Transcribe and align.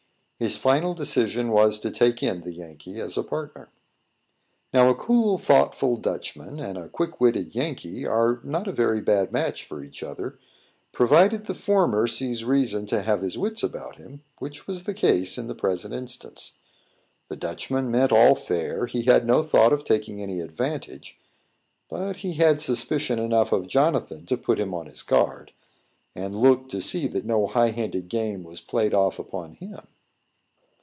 His 0.43 0.57
final 0.57 0.95
decision 0.95 1.51
was 1.51 1.79
to 1.81 1.91
take 1.91 2.23
in 2.23 2.41
the 2.41 2.51
Yankee 2.51 2.99
as 2.99 3.15
a 3.15 3.21
partner. 3.21 3.69
Now, 4.73 4.89
a 4.89 4.95
cool, 4.95 5.37
thoughtful 5.37 5.97
Dutchman, 5.97 6.59
and 6.59 6.79
a 6.79 6.89
quick 6.89 7.21
witted 7.21 7.53
Yankee, 7.53 8.07
are 8.07 8.39
not 8.43 8.67
a 8.67 8.71
very 8.71 9.01
bad 9.01 9.31
match 9.31 9.63
for 9.63 9.83
each 9.83 10.01
other, 10.01 10.39
provided 10.91 11.45
the 11.45 11.53
former 11.53 12.07
sees 12.07 12.43
reason 12.43 12.87
to 12.87 13.03
have 13.03 13.21
his 13.21 13.37
wits 13.37 13.61
about 13.61 13.97
him, 13.97 14.23
which 14.39 14.65
was 14.65 14.85
the 14.85 14.95
case 14.95 15.37
in 15.37 15.45
the 15.45 15.53
present 15.53 15.93
instance. 15.93 16.57
The 17.27 17.35
Dutchman 17.35 17.91
meant 17.91 18.11
all 18.11 18.33
fair; 18.33 18.87
he 18.87 19.03
had 19.03 19.27
no 19.27 19.43
thought 19.43 19.71
of 19.71 19.83
taking 19.83 20.23
any 20.23 20.39
advantage: 20.39 21.19
but 21.87 22.15
he 22.17 22.33
had 22.33 22.61
suspicion 22.61 23.19
enough 23.19 23.51
of 23.51 23.67
Jonathan 23.67 24.25
to 24.25 24.37
put 24.37 24.59
him 24.59 24.73
on 24.73 24.87
his 24.87 25.03
guard, 25.03 25.51
and 26.15 26.35
look 26.35 26.67
to 26.69 26.81
see 26.81 27.07
that 27.09 27.25
no 27.25 27.45
high 27.45 27.69
handed 27.69 28.09
game 28.09 28.43
was 28.43 28.59
played 28.59 28.95
off 28.95 29.19
upon 29.19 29.53
him. 29.53 29.85